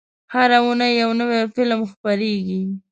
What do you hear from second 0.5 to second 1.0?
اونۍ